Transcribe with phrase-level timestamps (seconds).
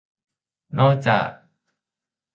[0.79, 1.29] นอกจาก